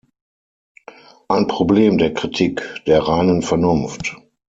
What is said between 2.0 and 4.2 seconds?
„Kritik der reinen Vernunft“".